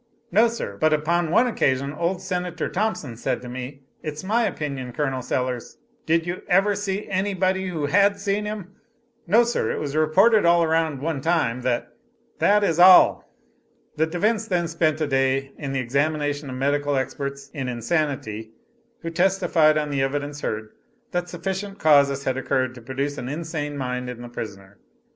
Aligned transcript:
"No, 0.31 0.47
Sir. 0.47 0.77
But 0.77 0.93
upon 0.93 1.29
one 1.29 1.45
occasion, 1.45 1.93
old 1.93 2.23
Senator 2.23 2.67
Thompson 2.69 3.15
said 3.15 3.39
to 3.43 3.47
me, 3.47 3.83
its 4.01 4.23
my 4.23 4.45
opinion, 4.45 4.93
Colonel 4.93 5.21
Sellers" 5.21 5.77
"Did 6.07 6.25
you 6.25 6.41
ever 6.47 6.73
see 6.73 7.07
any 7.07 7.35
body 7.35 7.67
who 7.67 7.85
had 7.85 8.19
seen 8.19 8.45
him?" 8.45 8.71
"No, 9.27 9.43
sir: 9.43 9.69
It 9.69 9.77
was 9.79 9.95
reported 9.95 10.43
around 10.43 10.93
at 10.93 10.99
one 11.03 11.21
time, 11.21 11.61
that" 11.61 11.93
"That 12.39 12.63
is 12.63 12.79
all." 12.79 13.31
The 13.95 14.07
defense 14.07 14.47
then 14.47 14.67
spent 14.67 14.99
a 15.01 15.05
day 15.05 15.51
in 15.59 15.71
the 15.71 15.79
examination 15.79 16.49
of 16.49 16.55
medical 16.55 16.95
experts 16.95 17.51
in 17.53 17.67
insanity 17.67 18.53
who 19.03 19.11
testified, 19.11 19.77
on 19.77 19.91
the 19.91 20.01
evidence 20.01 20.41
heard, 20.41 20.71
that 21.11 21.29
sufficient 21.29 21.77
causes 21.77 22.23
had 22.23 22.37
occurred 22.37 22.73
to 22.73 22.81
produce 22.81 23.19
an 23.19 23.29
insane 23.29 23.77
mind 23.77 24.09
in 24.09 24.23
the 24.23 24.29
prisoner. 24.29 24.79